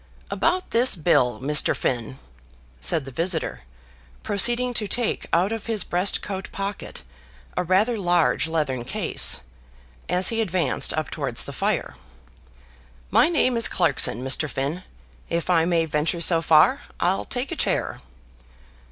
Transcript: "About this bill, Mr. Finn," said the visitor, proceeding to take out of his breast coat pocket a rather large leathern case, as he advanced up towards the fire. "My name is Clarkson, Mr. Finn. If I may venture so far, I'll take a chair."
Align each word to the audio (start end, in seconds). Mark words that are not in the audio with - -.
"About 0.31 0.71
this 0.71 0.95
bill, 0.95 1.39
Mr. 1.41 1.77
Finn," 1.77 2.17
said 2.79 3.05
the 3.05 3.11
visitor, 3.11 3.59
proceeding 4.23 4.73
to 4.73 4.87
take 4.87 5.27
out 5.31 5.51
of 5.51 5.67
his 5.67 5.83
breast 5.83 6.23
coat 6.23 6.49
pocket 6.51 7.03
a 7.55 7.61
rather 7.61 7.95
large 7.99 8.47
leathern 8.47 8.83
case, 8.83 9.41
as 10.09 10.29
he 10.29 10.41
advanced 10.41 10.91
up 10.93 11.11
towards 11.11 11.43
the 11.43 11.53
fire. 11.53 11.93
"My 13.11 13.29
name 13.29 13.55
is 13.55 13.69
Clarkson, 13.69 14.23
Mr. 14.23 14.49
Finn. 14.49 14.81
If 15.29 15.51
I 15.51 15.65
may 15.65 15.85
venture 15.85 16.19
so 16.19 16.41
far, 16.41 16.79
I'll 16.99 17.23
take 17.25 17.51
a 17.51 17.55
chair." 17.55 18.01